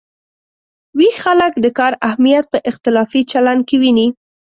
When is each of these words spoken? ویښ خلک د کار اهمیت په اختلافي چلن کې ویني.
ویښ 0.97 1.15
خلک 1.23 1.53
د 1.59 1.65
کار 1.77 1.93
اهمیت 2.07 2.45
په 2.53 2.57
اختلافي 2.69 3.21
چلن 3.31 3.59
کې 3.67 3.75
ویني. 3.81 4.07